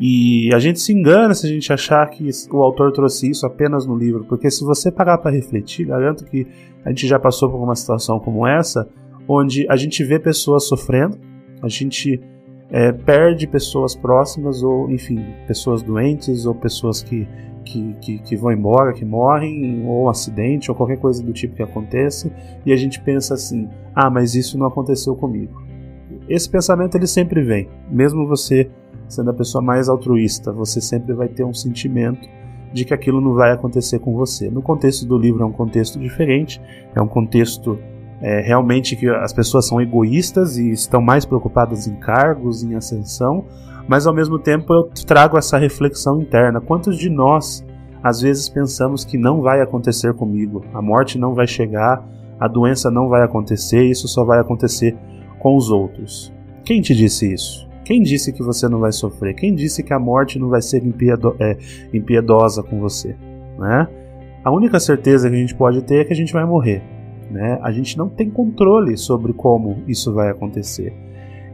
E 0.00 0.54
a 0.54 0.58
gente 0.60 0.78
se 0.78 0.92
engana 0.92 1.34
se 1.34 1.46
a 1.46 1.50
gente 1.50 1.72
achar 1.72 2.08
que 2.08 2.30
o 2.52 2.62
autor 2.62 2.92
trouxe 2.92 3.28
isso 3.30 3.44
apenas 3.44 3.84
no 3.84 3.96
livro, 3.96 4.24
porque 4.24 4.48
se 4.48 4.64
você 4.64 4.92
parar 4.92 5.18
para 5.18 5.32
refletir, 5.32 5.86
garanto 5.86 6.24
que 6.24 6.46
a 6.84 6.90
gente 6.90 7.06
já 7.06 7.18
passou 7.18 7.50
por 7.50 7.58
uma 7.58 7.74
situação 7.74 8.20
como 8.20 8.46
essa, 8.46 8.88
onde 9.26 9.66
a 9.68 9.74
gente 9.74 10.04
vê 10.04 10.18
pessoas 10.18 10.68
sofrendo, 10.68 11.18
a 11.60 11.68
gente 11.68 12.20
é, 12.70 12.92
perde 12.92 13.46
pessoas 13.46 13.96
próximas 13.96 14.62
ou, 14.62 14.90
enfim, 14.90 15.24
pessoas 15.46 15.82
doentes 15.82 16.46
ou 16.46 16.54
pessoas 16.54 17.02
que, 17.02 17.26
que, 17.64 17.94
que, 18.00 18.18
que, 18.18 18.36
vão 18.36 18.52
embora, 18.52 18.92
que 18.92 19.04
morrem, 19.04 19.84
ou 19.84 20.04
um 20.04 20.08
acidente 20.08 20.70
ou 20.70 20.76
qualquer 20.76 20.98
coisa 20.98 21.22
do 21.22 21.32
tipo 21.32 21.56
que 21.56 21.62
aconteça, 21.62 22.30
e 22.64 22.72
a 22.72 22.76
gente 22.76 23.00
pensa 23.00 23.34
assim: 23.34 23.68
ah, 23.94 24.08
mas 24.08 24.34
isso 24.34 24.56
não 24.56 24.66
aconteceu 24.66 25.16
comigo. 25.16 25.60
Esse 26.28 26.48
pensamento 26.48 26.94
ele 26.94 27.06
sempre 27.06 27.42
vem, 27.42 27.68
mesmo 27.90 28.26
você 28.26 28.70
sendo 29.08 29.30
a 29.30 29.34
pessoa 29.34 29.62
mais 29.62 29.88
altruísta, 29.88 30.52
você 30.52 30.80
sempre 30.80 31.14
vai 31.14 31.28
ter 31.28 31.44
um 31.44 31.54
sentimento 31.54 32.28
de 32.72 32.84
que 32.84 32.92
aquilo 32.92 33.20
não 33.20 33.34
vai 33.34 33.50
acontecer 33.52 33.98
com 33.98 34.14
você. 34.14 34.50
No 34.50 34.62
contexto 34.62 35.06
do 35.06 35.16
livro 35.16 35.42
é 35.42 35.46
um 35.46 35.52
contexto 35.52 35.98
diferente, 35.98 36.60
é 36.94 37.00
um 37.00 37.08
contexto 37.08 37.78
é, 38.20 38.40
realmente 38.40 38.96
que 38.96 39.08
as 39.08 39.32
pessoas 39.32 39.66
são 39.66 39.80
egoístas 39.80 40.58
e 40.58 40.70
estão 40.70 41.00
mais 41.00 41.24
preocupadas 41.24 41.86
em 41.86 41.94
cargos, 41.96 42.62
em 42.62 42.74
ascensão, 42.74 43.44
mas 43.88 44.06
ao 44.06 44.14
mesmo 44.14 44.38
tempo 44.38 44.72
eu 44.72 44.90
trago 45.06 45.38
essa 45.38 45.56
reflexão 45.56 46.20
interna. 46.20 46.60
Quantos 46.60 46.98
de 46.98 47.08
nós 47.08 47.64
às 48.02 48.20
vezes 48.20 48.48
pensamos 48.48 49.04
que 49.04 49.18
não 49.18 49.40
vai 49.40 49.60
acontecer 49.60 50.14
comigo, 50.14 50.64
a 50.72 50.80
morte 50.80 51.18
não 51.18 51.34
vai 51.34 51.46
chegar, 51.46 52.06
a 52.38 52.46
doença 52.46 52.90
não 52.90 53.08
vai 53.08 53.22
acontecer, 53.22 53.84
isso 53.84 54.06
só 54.06 54.24
vai 54.24 54.38
acontecer 54.38 54.96
com 55.38 55.56
os 55.56 55.70
outros? 55.70 56.32
Quem 56.64 56.80
te 56.80 56.94
disse 56.94 57.32
isso? 57.32 57.67
Quem 57.88 58.02
disse 58.02 58.34
que 58.34 58.42
você 58.42 58.68
não 58.68 58.80
vai 58.80 58.92
sofrer? 58.92 59.32
Quem 59.32 59.54
disse 59.54 59.82
que 59.82 59.94
a 59.94 59.98
morte 59.98 60.38
não 60.38 60.50
vai 60.50 60.60
ser 60.60 60.84
impiedo 60.84 61.34
é, 61.40 61.56
impiedosa 61.90 62.62
com 62.62 62.78
você? 62.78 63.16
Né? 63.58 63.88
A 64.44 64.50
única 64.50 64.78
certeza 64.78 65.30
que 65.30 65.34
a 65.34 65.38
gente 65.38 65.54
pode 65.54 65.80
ter 65.80 66.02
é 66.02 66.04
que 66.04 66.12
a 66.12 66.16
gente 66.16 66.30
vai 66.30 66.44
morrer. 66.44 66.82
Né? 67.30 67.58
A 67.62 67.72
gente 67.72 67.96
não 67.96 68.06
tem 68.06 68.28
controle 68.28 68.94
sobre 68.98 69.32
como 69.32 69.82
isso 69.88 70.12
vai 70.12 70.28
acontecer. 70.28 70.92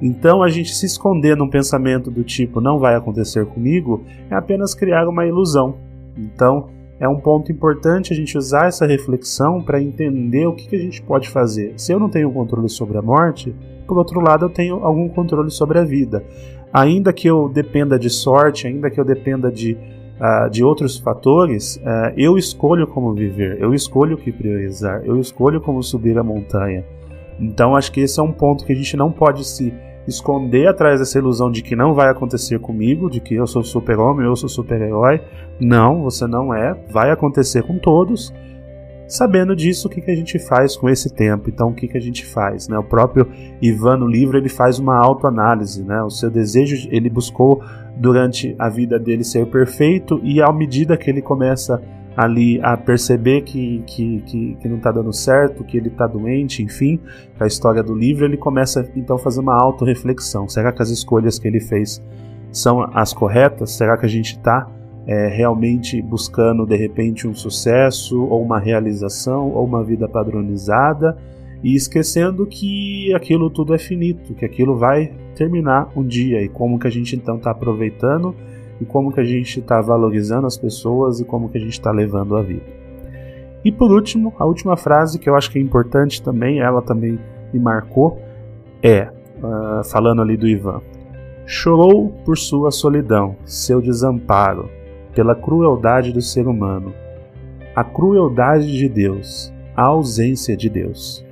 Então, 0.02 0.42
a 0.42 0.50
gente 0.50 0.74
se 0.74 0.86
esconder 0.86 1.36
num 1.36 1.48
pensamento 1.48 2.10
do 2.10 2.24
tipo 2.24 2.60
não 2.60 2.80
vai 2.80 2.96
acontecer 2.96 3.46
comigo 3.46 4.02
é 4.28 4.34
apenas 4.34 4.74
criar 4.74 5.06
uma 5.06 5.24
ilusão. 5.24 5.76
Então, 6.18 6.68
é 6.98 7.08
um 7.08 7.18
ponto 7.18 7.50
importante 7.50 8.12
a 8.12 8.16
gente 8.16 8.38
usar 8.38 8.66
essa 8.66 8.86
reflexão 8.86 9.60
para 9.60 9.82
entender 9.82 10.46
o 10.46 10.54
que, 10.54 10.68
que 10.68 10.76
a 10.76 10.80
gente 10.80 11.02
pode 11.02 11.28
fazer. 11.28 11.74
Se 11.76 11.92
eu 11.92 11.98
não 11.98 12.08
tenho 12.08 12.30
controle 12.32 12.68
sobre 12.68 12.96
a 12.96 13.02
morte, 13.02 13.54
por 13.86 13.98
outro 13.98 14.20
lado, 14.20 14.46
eu 14.46 14.50
tenho 14.50 14.76
algum 14.84 15.08
controle 15.08 15.50
sobre 15.50 15.78
a 15.78 15.84
vida. 15.84 16.24
Ainda 16.72 17.12
que 17.12 17.28
eu 17.28 17.48
dependa 17.48 17.98
de 17.98 18.10
sorte, 18.10 18.66
ainda 18.66 18.90
que 18.90 18.98
eu 18.98 19.04
dependa 19.04 19.50
de, 19.50 19.76
uh, 20.20 20.48
de 20.50 20.64
outros 20.64 20.98
fatores, 20.98 21.76
uh, 21.76 22.12
eu 22.16 22.38
escolho 22.38 22.86
como 22.86 23.14
viver, 23.14 23.60
eu 23.60 23.74
escolho 23.74 24.16
o 24.16 24.18
que 24.18 24.32
priorizar, 24.32 25.02
eu 25.04 25.20
escolho 25.20 25.60
como 25.60 25.82
subir 25.82 26.18
a 26.18 26.22
montanha. 26.22 26.84
Então, 27.38 27.76
acho 27.76 27.90
que 27.90 28.00
esse 28.00 28.18
é 28.18 28.22
um 28.22 28.32
ponto 28.32 28.64
que 28.64 28.72
a 28.72 28.76
gente 28.76 28.96
não 28.96 29.10
pode 29.10 29.44
se 29.44 29.72
esconder 30.06 30.68
atrás 30.68 31.00
dessa 31.00 31.18
ilusão 31.18 31.50
de 31.50 31.62
que 31.62 31.75
não 31.75 31.94
vai 31.94 32.11
acontecer 32.11 32.58
comigo, 32.58 33.11
de 33.11 33.20
que 33.20 33.34
eu 33.34 33.46
sou 33.46 33.62
super-homem, 33.62 34.26
eu 34.26 34.37
sou 34.37 34.49
super-herói. 34.49 35.20
Não, 35.61 36.02
você 36.02 36.26
não 36.26 36.54
é. 36.54 36.75
Vai 36.90 37.11
acontecer 37.11 37.62
com 37.62 37.78
todos. 37.78 38.32
Sabendo 39.06 39.54
disso, 39.54 39.87
o 39.87 39.90
que, 39.90 40.00
que 40.00 40.11
a 40.11 40.16
gente 40.16 40.38
faz 40.38 40.76
com 40.76 40.88
esse 40.88 41.12
tempo? 41.12 41.50
Então, 41.50 41.68
o 41.68 41.75
que, 41.75 41.87
que 41.87 41.96
a 41.96 42.00
gente 42.00 42.25
faz? 42.25 42.68
Né? 42.68 42.78
O 42.78 42.82
próprio 42.84 43.28
Ivan 43.61 43.99
no 43.99 44.06
livro 44.06 44.38
ele 44.38 44.49
faz 44.49 44.78
uma 44.78 44.96
autoanálise. 44.96 45.84
Né? 45.84 46.02
O 46.02 46.11
seu 46.11 46.30
desejo 46.30 46.88
ele 46.90 47.11
buscou 47.11 47.62
durante 47.96 48.54
a 48.58 48.68
vida 48.68 48.99
dele 48.99 49.23
ser 49.23 49.46
perfeito 49.46 50.20
e 50.23 50.42
à 50.42 50.50
medida 50.50 50.96
que 50.96 51.08
ele 51.08 51.23
começa 51.23 51.82
ali 52.16 52.61
a 52.62 52.76
perceber 52.76 53.42
que, 53.42 53.83
que, 53.87 54.21
que, 54.21 54.54
que 54.61 54.68
não 54.68 54.76
está 54.76 54.92
dando 54.92 55.12
certo, 55.12 55.64
que 55.64 55.76
ele 55.76 55.88
está 55.88 56.06
doente, 56.06 56.62
enfim, 56.62 57.00
a 57.38 57.47
história 57.47 57.83
do 57.83 57.94
livro, 57.94 58.25
ele 58.25 58.37
começa 58.37 58.88
então 58.94 59.16
a 59.16 59.18
fazer 59.18 59.40
uma 59.40 59.54
autorreflexão. 59.54 60.49
Será 60.49 60.73
que 60.73 60.83
as 60.83 60.90
escolhas 60.90 61.38
que 61.38 61.49
ele 61.49 61.61
fez 61.61 62.02
são 62.52 62.83
as 62.94 63.12
corretas? 63.12 63.73
Será 63.73 63.97
que 63.97 64.06
a 64.06 64.09
gente 64.09 64.37
está 64.37 64.71
é, 65.06 65.28
realmente 65.28 66.00
buscando 66.00 66.64
de 66.64 66.76
repente 66.76 67.26
um 67.26 67.35
sucesso 67.35 68.23
ou 68.25 68.42
uma 68.42 68.59
realização 68.59 69.50
ou 69.50 69.64
uma 69.64 69.83
vida 69.83 70.09
padronizada 70.09 71.16
e 71.62 71.75
esquecendo 71.75 72.47
que 72.47 73.12
aquilo 73.14 73.50
tudo 73.50 73.75
é 73.75 73.78
finito, 73.78 74.35
que 74.35 74.44
aquilo 74.44 74.76
vai 74.76 75.12
terminar 75.35 75.90
um 75.97 76.06
dia 76.06 76.42
e 76.42 76.49
como 76.49 76.78
que 76.78 76.87
a 76.87 76.90
gente 76.90 77.16
então 77.16 77.37
está 77.37 77.50
aproveitando 77.50 78.35
e 78.80 78.84
como 78.84 79.12
que 79.12 79.20
a 79.20 79.24
gente 79.24 79.60
está 79.60 79.80
valorizando 79.80 80.46
as 80.46 80.56
pessoas 80.56 81.20
e 81.20 81.24
como 81.24 81.48
que 81.48 81.58
a 81.58 81.60
gente 81.60 81.72
está 81.72 81.90
levando 81.90 82.36
a 82.36 82.42
vida. 82.42 82.84
E 83.64 83.72
por 83.72 83.90
último, 83.90 84.34
a 84.38 84.44
última 84.44 84.76
frase 84.76 85.18
que 85.18 85.28
eu 85.28 85.34
acho 85.34 85.50
que 85.50 85.58
é 85.58 85.62
importante 85.62 86.22
também, 86.22 86.60
ela 86.60 86.82
também 86.82 87.18
me 87.52 87.58
marcou, 87.58 88.20
é, 88.82 89.08
uh, 89.42 89.82
falando 89.84 90.20
ali 90.20 90.36
do 90.36 90.46
Ivan, 90.46 90.82
chorou 91.46 92.10
por 92.24 92.36
sua 92.36 92.70
solidão, 92.70 93.36
seu 93.44 93.80
desamparo, 93.80 94.68
pela 95.14 95.34
crueldade 95.34 96.12
do 96.12 96.20
ser 96.20 96.46
humano, 96.46 96.92
a 97.74 97.82
crueldade 97.82 98.70
de 98.76 98.88
Deus, 98.88 99.52
a 99.74 99.82
ausência 99.82 100.56
de 100.56 100.68
Deus. 100.68 101.24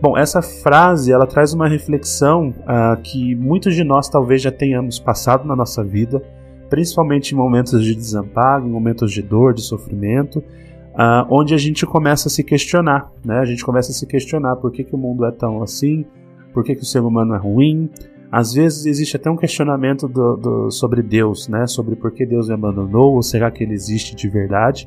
Bom, 0.00 0.16
essa 0.16 0.40
frase 0.40 1.12
ela 1.12 1.26
traz 1.26 1.52
uma 1.52 1.68
reflexão 1.68 2.54
uh, 2.60 3.00
que 3.02 3.34
muitos 3.34 3.74
de 3.74 3.84
nós 3.84 4.08
talvez 4.08 4.40
já 4.40 4.50
tenhamos 4.50 4.98
passado 4.98 5.46
na 5.46 5.54
nossa 5.54 5.84
vida, 5.84 6.22
principalmente 6.70 7.34
em 7.34 7.36
momentos 7.36 7.84
de 7.84 7.94
desamparo, 7.94 8.66
em 8.66 8.70
momentos 8.70 9.12
de 9.12 9.20
dor, 9.20 9.52
de 9.52 9.60
sofrimento, 9.60 10.38
uh, 10.38 11.26
onde 11.28 11.52
a 11.52 11.58
gente 11.58 11.84
começa 11.84 12.28
a 12.28 12.30
se 12.30 12.44
questionar, 12.44 13.10
né? 13.24 13.40
A 13.40 13.44
gente 13.44 13.64
começa 13.64 13.90
a 13.90 13.94
se 13.94 14.06
questionar 14.06 14.56
por 14.56 14.70
que, 14.70 14.84
que 14.84 14.94
o 14.94 14.98
mundo 14.98 15.26
é 15.26 15.32
tão 15.32 15.62
assim, 15.62 16.06
por 16.54 16.64
que, 16.64 16.74
que 16.74 16.82
o 16.82 16.86
ser 16.86 17.00
humano 17.00 17.34
é 17.34 17.38
ruim. 17.38 17.90
Às 18.32 18.54
vezes 18.54 18.86
existe 18.86 19.16
até 19.16 19.28
um 19.28 19.36
questionamento 19.36 20.06
do, 20.06 20.36
do, 20.36 20.70
sobre 20.70 21.02
Deus, 21.02 21.48
né? 21.48 21.66
Sobre 21.66 21.96
por 21.96 22.12
que 22.12 22.24
Deus 22.24 22.48
me 22.48 22.54
abandonou, 22.54 23.14
ou 23.14 23.22
será 23.22 23.50
que 23.50 23.64
ele 23.64 23.74
existe 23.74 24.14
de 24.14 24.28
verdade? 24.28 24.86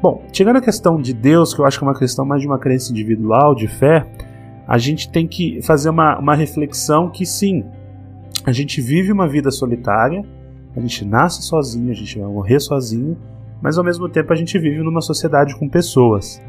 Bom, 0.00 0.22
chegando 0.32 0.56
à 0.56 0.60
questão 0.60 1.00
de 1.00 1.12
Deus, 1.12 1.52
que 1.52 1.60
eu 1.60 1.64
acho 1.64 1.78
que 1.78 1.84
é 1.84 1.88
uma 1.88 1.98
questão 1.98 2.24
mais 2.24 2.40
de 2.40 2.46
uma 2.46 2.58
crença 2.58 2.90
individual, 2.92 3.54
de 3.54 3.66
fé, 3.66 4.06
a 4.66 4.78
gente 4.78 5.10
tem 5.10 5.26
que 5.26 5.60
fazer 5.62 5.90
uma, 5.90 6.18
uma 6.18 6.34
reflexão 6.34 7.10
que 7.10 7.26
sim, 7.26 7.64
a 8.44 8.52
gente 8.52 8.80
vive 8.80 9.12
uma 9.12 9.28
vida 9.28 9.50
solitária, 9.50 10.24
a 10.74 10.80
gente 10.80 11.04
nasce 11.04 11.42
sozinho, 11.42 11.90
a 11.90 11.94
gente 11.94 12.18
vai 12.18 12.28
morrer 12.28 12.60
sozinho, 12.60 13.16
mas 13.60 13.78
ao 13.78 13.84
mesmo 13.84 14.08
tempo 14.08 14.32
a 14.32 14.36
gente 14.36 14.58
vive 14.58 14.82
numa 14.82 15.00
sociedade 15.00 15.54
com 15.56 15.68
pessoas. 15.68 16.40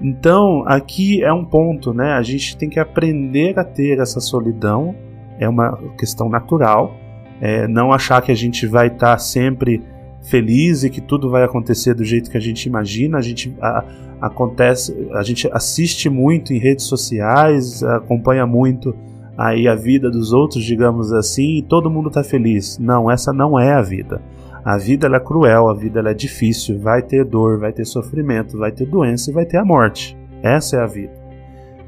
Então, 0.00 0.64
aqui 0.66 1.22
é 1.22 1.32
um 1.32 1.44
ponto, 1.44 1.92
né? 1.92 2.12
A 2.12 2.22
gente 2.22 2.56
tem 2.56 2.70
que 2.70 2.80
aprender 2.80 3.58
a 3.58 3.64
ter 3.64 3.98
essa 3.98 4.18
solidão, 4.18 4.94
é 5.38 5.48
uma 5.48 5.78
questão 5.98 6.28
natural. 6.28 6.94
É, 7.40 7.66
não 7.66 7.92
achar 7.92 8.20
que 8.22 8.30
a 8.30 8.34
gente 8.34 8.66
vai 8.66 8.86
estar 8.86 9.12
tá 9.12 9.18
sempre 9.18 9.82
feliz 10.22 10.84
e 10.84 10.90
que 10.90 11.00
tudo 11.00 11.30
vai 11.30 11.42
acontecer 11.42 11.94
do 11.94 12.04
jeito 12.04 12.30
que 12.30 12.36
a 12.36 12.40
gente 12.40 12.66
imagina. 12.66 13.18
A 13.18 13.22
gente 13.22 13.54
a, 13.60 13.84
acontece, 14.20 15.08
a 15.12 15.22
gente 15.22 15.48
assiste 15.52 16.08
muito 16.08 16.52
em 16.52 16.58
redes 16.58 16.84
sociais, 16.84 17.82
acompanha 17.82 18.46
muito 18.46 18.94
aí 19.40 19.66
a 19.66 19.74
vida 19.74 20.10
dos 20.10 20.34
outros, 20.34 20.62
digamos 20.62 21.14
assim, 21.14 21.56
e 21.56 21.62
todo 21.62 21.88
mundo 21.88 22.08
está 22.08 22.22
feliz. 22.22 22.78
Não, 22.78 23.10
essa 23.10 23.32
não 23.32 23.58
é 23.58 23.72
a 23.72 23.80
vida. 23.80 24.20
A 24.62 24.76
vida 24.76 25.06
é 25.06 25.18
cruel, 25.18 25.70
a 25.70 25.74
vida 25.74 26.00
é 26.00 26.12
difícil, 26.12 26.78
vai 26.78 27.00
ter 27.00 27.24
dor, 27.24 27.58
vai 27.58 27.72
ter 27.72 27.86
sofrimento, 27.86 28.58
vai 28.58 28.70
ter 28.70 28.84
doença 28.84 29.30
e 29.30 29.32
vai 29.34 29.46
ter 29.46 29.56
a 29.56 29.64
morte. 29.64 30.14
Essa 30.42 30.76
é 30.76 30.82
a 30.82 30.86
vida. 30.86 31.14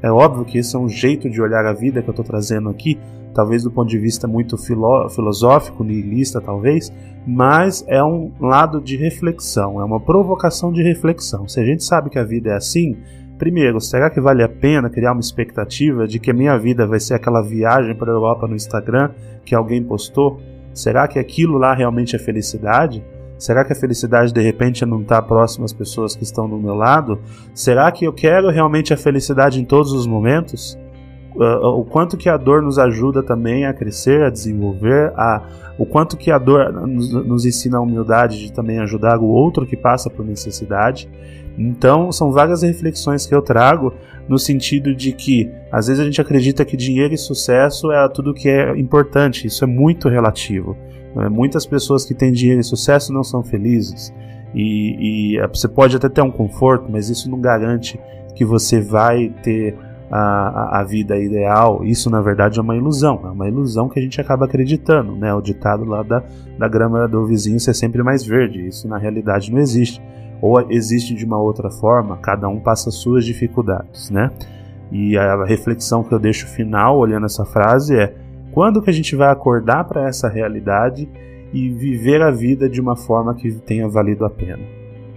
É 0.01 0.11
óbvio 0.11 0.43
que 0.45 0.57
esse 0.57 0.75
é 0.75 0.79
um 0.79 0.89
jeito 0.89 1.29
de 1.29 1.39
olhar 1.39 1.63
a 1.67 1.73
vida 1.73 2.01
que 2.01 2.09
eu 2.09 2.11
estou 2.11 2.25
trazendo 2.25 2.69
aqui, 2.69 2.97
talvez 3.35 3.61
do 3.61 3.69
ponto 3.69 3.87
de 3.87 3.99
vista 3.99 4.27
muito 4.27 4.57
filosófico, 4.57 5.83
nihilista, 5.83 6.41
talvez, 6.41 6.91
mas 7.25 7.85
é 7.87 8.03
um 8.03 8.31
lado 8.39 8.81
de 8.81 8.97
reflexão, 8.97 9.79
é 9.79 9.83
uma 9.83 9.99
provocação 9.99 10.73
de 10.73 10.81
reflexão. 10.81 11.47
Se 11.47 11.59
a 11.59 11.63
gente 11.63 11.83
sabe 11.83 12.09
que 12.09 12.17
a 12.17 12.23
vida 12.23 12.49
é 12.49 12.55
assim, 12.55 12.97
Primeiro, 13.37 13.81
será 13.81 14.09
que 14.09 14.21
vale 14.21 14.43
a 14.43 14.49
pena 14.49 14.89
criar 14.89 15.11
uma 15.11 15.19
expectativa 15.19 16.07
de 16.07 16.19
que 16.19 16.31
a 16.31 16.33
minha 16.33 16.57
vida 16.57 16.85
vai 16.85 16.99
ser 16.99 17.15
aquela 17.15 17.41
viagem 17.41 17.95
para 17.95 18.11
a 18.11 18.15
Europa 18.15 18.47
no 18.47 18.55
Instagram 18.55 19.11
que 19.43 19.55
alguém 19.55 19.83
postou? 19.83 20.39
Será 20.73 21.07
que 21.07 21.19
aquilo 21.19 21.57
lá 21.57 21.73
realmente 21.73 22.15
é 22.15 22.19
felicidade? 22.19 23.03
Será 23.37 23.65
que 23.65 23.73
a 23.73 23.75
felicidade 23.75 24.31
de 24.31 24.41
repente 24.41 24.83
é 24.83 24.87
não 24.87 25.01
estar 25.01 25.21
próximo 25.23 25.65
às 25.65 25.73
pessoas 25.73 26.15
que 26.15 26.23
estão 26.23 26.47
do 26.47 26.57
meu 26.57 26.75
lado? 26.75 27.19
Será 27.53 27.91
que 27.91 28.05
eu 28.05 28.13
quero 28.13 28.49
realmente 28.49 28.93
a 28.93 28.97
felicidade 28.97 29.59
em 29.59 29.65
todos 29.65 29.91
os 29.91 30.07
momentos? 30.07 30.77
Uh, 31.35 31.65
o 31.67 31.83
quanto 31.83 32.15
que 32.15 32.29
a 32.29 32.37
dor 32.37 32.61
nos 32.61 32.77
ajuda 32.77 33.23
também 33.23 33.65
a 33.65 33.73
crescer, 33.73 34.23
a 34.23 34.29
desenvolver, 34.29 35.11
a, 35.15 35.41
o 35.79 35.85
quanto 35.85 36.15
que 36.15 36.29
a 36.29 36.37
dor 36.37 36.71
nos, 36.71 37.11
nos 37.11 37.45
ensina 37.45 37.77
a 37.77 37.81
humildade 37.81 38.39
de 38.39 38.53
também 38.53 38.79
ajudar 38.79 39.17
o 39.17 39.25
outro 39.25 39.65
que 39.65 39.75
passa 39.75 40.09
por 40.09 40.23
necessidade. 40.23 41.09
Então, 41.57 42.11
são 42.11 42.31
várias 42.31 42.61
reflexões 42.61 43.25
que 43.25 43.33
eu 43.33 43.41
trago 43.41 43.93
no 44.27 44.37
sentido 44.37 44.95
de 44.95 45.11
que 45.11 45.51
às 45.71 45.87
vezes 45.87 46.01
a 46.01 46.05
gente 46.05 46.21
acredita 46.21 46.63
que 46.63 46.77
dinheiro 46.77 47.13
e 47.13 47.17
sucesso 47.17 47.91
é 47.91 48.07
tudo 48.09 48.33
que 48.33 48.49
é 48.49 48.77
importante, 48.77 49.47
isso 49.47 49.63
é 49.63 49.67
muito 49.67 50.09
relativo. 50.09 50.77
É, 51.17 51.29
muitas 51.29 51.65
pessoas 51.65 52.05
que 52.05 52.13
têm 52.13 52.31
dinheiro 52.31 52.61
e 52.61 52.63
sucesso 52.63 53.13
não 53.13 53.23
são 53.23 53.43
felizes. 53.43 54.13
E, 54.53 55.35
e 55.35 55.47
você 55.47 55.67
pode 55.67 55.95
até 55.95 56.09
ter 56.09 56.21
um 56.21 56.31
conforto, 56.31 56.91
mas 56.91 57.09
isso 57.09 57.29
não 57.29 57.39
garante 57.39 57.99
que 58.35 58.45
você 58.45 58.81
vai 58.81 59.29
ter 59.43 59.75
a, 60.15 60.79
a, 60.79 60.83
vida 60.83 61.17
ideal, 61.17 61.83
isso 61.83 62.07
na 62.07 62.21
verdade 62.21 62.59
é 62.59 62.61
uma 62.61 62.75
ilusão, 62.75 63.21
é 63.23 63.29
uma 63.29 63.47
ilusão 63.47 63.89
que 63.89 63.97
a 63.97 64.01
gente 64.01 64.21
acaba 64.21 64.45
acreditando, 64.45 65.15
né? 65.15 65.33
O 65.33 65.41
ditado 65.41 65.83
lá 65.85 66.03
da, 66.03 66.23
da 66.55 66.67
grama 66.67 67.07
do 67.07 67.25
vizinho 67.25 67.59
ser 67.59 67.73
sempre 67.73 68.03
mais 68.03 68.23
verde, 68.23 68.67
isso 68.67 68.87
na 68.87 68.99
realidade 68.99 69.51
não 69.51 69.57
existe 69.57 69.99
ou 70.39 70.69
existe 70.69 71.15
de 71.15 71.25
uma 71.25 71.39
outra 71.39 71.71
forma, 71.71 72.17
cada 72.17 72.47
um 72.47 72.59
passa 72.59 72.91
suas 72.91 73.25
dificuldades, 73.25 74.11
né? 74.11 74.29
E 74.91 75.17
a 75.17 75.43
reflexão 75.45 76.03
que 76.03 76.13
eu 76.13 76.19
deixo 76.19 76.45
final 76.45 76.99
olhando 76.99 77.25
essa 77.25 77.43
frase 77.43 77.97
é: 77.97 78.13
quando 78.51 78.83
que 78.83 78.91
a 78.91 78.93
gente 78.93 79.15
vai 79.15 79.31
acordar 79.31 79.85
para 79.85 80.07
essa 80.07 80.29
realidade 80.29 81.09
e 81.51 81.69
viver 81.69 82.21
a 82.21 82.29
vida 82.29 82.69
de 82.69 82.79
uma 82.79 82.95
forma 82.95 83.33
que 83.33 83.51
tenha 83.51 83.87
valido 83.87 84.25
a 84.25 84.29
pena, 84.29 84.61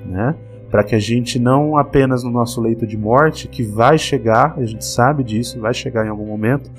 né? 0.06 0.34
Para 0.76 0.84
que 0.84 0.94
a 0.94 0.98
gente 0.98 1.38
não 1.38 1.78
apenas 1.78 2.22
no 2.22 2.30
nosso 2.30 2.60
leito 2.60 2.86
de 2.86 2.98
morte, 2.98 3.48
que 3.48 3.62
vai 3.62 3.96
chegar, 3.96 4.58
a 4.58 4.66
gente 4.66 4.84
sabe 4.84 5.24
disso, 5.24 5.58
vai 5.58 5.72
chegar 5.72 6.04
em 6.04 6.10
algum 6.10 6.26
momento, 6.26 6.70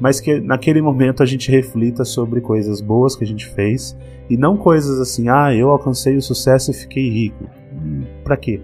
mas 0.00 0.18
que 0.18 0.40
naquele 0.40 0.82
momento 0.82 1.22
a 1.22 1.26
gente 1.26 1.52
reflita 1.52 2.04
sobre 2.04 2.40
coisas 2.40 2.80
boas 2.80 3.14
que 3.14 3.22
a 3.22 3.26
gente 3.28 3.46
fez 3.46 3.96
e 4.28 4.36
não 4.36 4.56
coisas 4.56 4.98
assim, 4.98 5.28
ah, 5.28 5.54
eu 5.54 5.70
alcancei 5.70 6.16
o 6.16 6.20
sucesso 6.20 6.72
e 6.72 6.74
fiquei 6.74 7.08
rico 7.08 7.44
para 8.24 8.36
quê? 8.36 8.60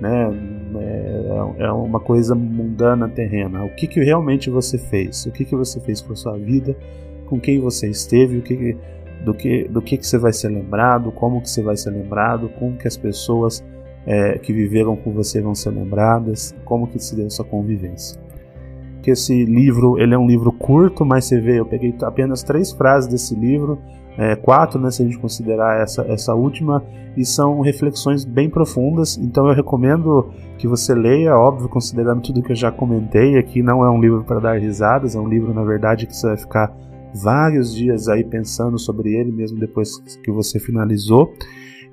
Né? 0.00 0.28
É, 0.80 1.66
é, 1.66 1.70
uma 1.70 2.00
coisa 2.00 2.34
mundana, 2.34 3.08
terrena. 3.08 3.62
O 3.62 3.72
que, 3.76 3.86
que 3.86 4.02
realmente 4.02 4.50
você 4.50 4.76
fez? 4.76 5.26
O 5.26 5.30
que, 5.30 5.44
que 5.44 5.54
você 5.54 5.78
fez 5.78 6.00
com 6.00 6.12
a 6.12 6.16
sua 6.16 6.36
vida? 6.36 6.76
Com 7.26 7.38
quem 7.38 7.60
você 7.60 7.88
esteve? 7.88 8.38
O 8.38 8.42
que, 8.42 8.76
do 9.24 9.32
que, 9.32 9.68
do 9.68 9.80
que, 9.80 9.96
que 9.96 10.04
você 10.04 10.18
vai 10.18 10.32
ser 10.32 10.48
lembrado? 10.48 11.12
Como 11.12 11.40
que 11.40 11.48
você 11.48 11.62
vai 11.62 11.76
ser 11.76 11.90
lembrado? 11.90 12.48
Como 12.58 12.76
que 12.76 12.88
as 12.88 12.96
pessoas 12.96 13.62
é, 14.06 14.38
que 14.38 14.52
viveram 14.52 14.96
com 14.96 15.12
você 15.12 15.40
vão 15.40 15.54
ser 15.54 15.70
lembradas? 15.70 16.54
Como 16.64 16.86
que 16.86 16.98
se 16.98 17.14
deu 17.16 17.26
essa 17.26 17.44
convivência? 17.44 18.22
que 19.04 19.10
esse 19.10 19.44
livro 19.44 20.00
ele 20.00 20.14
é 20.14 20.18
um 20.18 20.26
livro 20.26 20.50
curto, 20.50 21.04
mas 21.04 21.26
você 21.26 21.38
vê, 21.38 21.60
eu 21.60 21.66
peguei 21.66 21.94
apenas 22.00 22.42
três 22.42 22.72
frases 22.72 23.06
desse 23.06 23.34
livro, 23.34 23.78
é, 24.16 24.34
quatro, 24.34 24.80
né, 24.80 24.90
se 24.90 25.02
a 25.02 25.04
gente 25.04 25.18
considerar 25.18 25.82
essa, 25.82 26.02
essa 26.08 26.34
última, 26.34 26.82
e 27.14 27.22
são 27.22 27.60
reflexões 27.60 28.24
bem 28.24 28.48
profundas. 28.48 29.18
Então 29.18 29.46
eu 29.46 29.54
recomendo 29.54 30.30
que 30.56 30.66
você 30.66 30.94
leia, 30.94 31.36
óbvio, 31.36 31.68
considerando 31.68 32.22
tudo 32.22 32.42
que 32.42 32.52
eu 32.52 32.56
já 32.56 32.72
comentei 32.72 33.36
aqui. 33.36 33.62
Não 33.62 33.84
é 33.84 33.90
um 33.90 34.00
livro 34.00 34.24
para 34.24 34.40
dar 34.40 34.58
risadas, 34.58 35.14
é 35.14 35.20
um 35.20 35.28
livro, 35.28 35.52
na 35.52 35.62
verdade, 35.62 36.06
que 36.06 36.16
você 36.16 36.28
vai 36.28 36.36
ficar 36.38 36.74
vários 37.14 37.74
dias 37.74 38.08
aí 38.08 38.24
pensando 38.24 38.78
sobre 38.78 39.14
ele, 39.14 39.30
mesmo 39.30 39.58
depois 39.58 39.98
que 39.98 40.32
você 40.32 40.58
finalizou. 40.58 41.34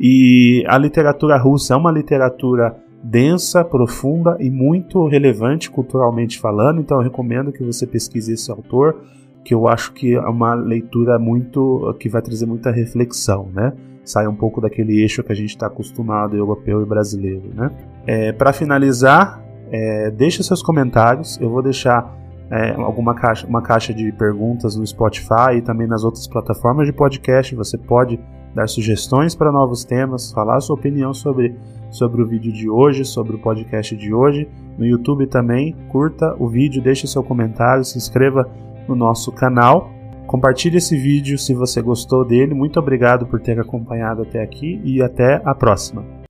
E 0.03 0.63
a 0.67 0.79
literatura 0.79 1.37
russa 1.37 1.75
é 1.75 1.77
uma 1.77 1.91
literatura 1.91 2.75
densa, 3.03 3.63
profunda 3.63 4.35
e 4.39 4.49
muito 4.49 5.05
relevante 5.05 5.69
culturalmente 5.69 6.39
falando, 6.39 6.81
então 6.81 6.97
eu 6.97 7.03
recomendo 7.03 7.51
que 7.51 7.63
você 7.63 7.85
pesquise 7.85 8.33
esse 8.33 8.49
autor, 8.49 8.99
que 9.45 9.53
eu 9.53 9.67
acho 9.67 9.93
que 9.93 10.15
é 10.15 10.19
uma 10.21 10.55
leitura 10.55 11.19
muito 11.19 11.95
que 11.99 12.09
vai 12.09 12.21
trazer 12.21 12.47
muita 12.47 12.71
reflexão, 12.71 13.49
né? 13.53 13.73
Sai 14.03 14.27
um 14.27 14.35
pouco 14.35 14.59
daquele 14.59 15.01
eixo 15.01 15.23
que 15.23 15.31
a 15.31 15.35
gente 15.35 15.49
está 15.49 15.67
acostumado, 15.67 16.35
europeu 16.35 16.81
e 16.81 16.85
brasileiro, 16.85 17.51
né? 17.53 17.69
É, 18.07 18.31
Para 18.31 18.51
finalizar, 18.53 19.39
é, 19.71 20.09
deixe 20.09 20.41
seus 20.41 20.63
comentários, 20.63 21.39
eu 21.39 21.49
vou 21.49 21.61
deixar 21.61 22.17
é, 22.49 22.71
alguma 22.71 23.13
caixa, 23.13 23.45
uma 23.45 23.61
caixa 23.61 23.93
de 23.93 24.11
perguntas 24.13 24.75
no 24.75 24.85
Spotify 24.85 25.57
e 25.57 25.61
também 25.61 25.87
nas 25.87 26.03
outras 26.03 26.27
plataformas 26.27 26.87
de 26.87 26.93
podcast. 26.93 27.55
Você 27.55 27.77
pode 27.77 28.19
dar 28.53 28.67
sugestões 28.67 29.35
para 29.35 29.51
novos 29.51 29.83
temas, 29.83 30.31
falar 30.31 30.59
sua 30.59 30.75
opinião 30.75 31.13
sobre, 31.13 31.55
sobre 31.89 32.21
o 32.21 32.27
vídeo 32.27 32.51
de 32.51 32.69
hoje, 32.69 33.05
sobre 33.05 33.35
o 33.35 33.39
podcast 33.39 33.95
de 33.95 34.13
hoje. 34.13 34.47
No 34.77 34.85
YouTube 34.85 35.27
também, 35.27 35.75
curta 35.89 36.35
o 36.39 36.47
vídeo, 36.47 36.81
deixe 36.81 37.07
seu 37.07 37.23
comentário, 37.23 37.83
se 37.83 37.97
inscreva 37.97 38.49
no 38.87 38.95
nosso 38.95 39.31
canal. 39.31 39.89
Compartilhe 40.27 40.77
esse 40.77 40.95
vídeo 40.95 41.37
se 41.37 41.53
você 41.53 41.81
gostou 41.81 42.25
dele. 42.25 42.53
Muito 42.53 42.79
obrigado 42.79 43.25
por 43.25 43.41
ter 43.41 43.59
acompanhado 43.59 44.21
até 44.21 44.41
aqui 44.41 44.81
e 44.83 45.01
até 45.01 45.41
a 45.43 45.53
próxima. 45.53 46.20